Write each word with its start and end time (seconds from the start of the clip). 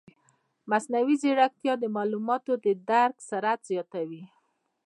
مصنوعي 0.69 1.15
ځیرکتیا 1.21 1.73
د 1.79 1.83
معلوماتو 1.95 2.53
د 2.63 2.67
درک 2.89 3.15
سرعت 3.29 3.59
زیاتوي. 3.71 4.23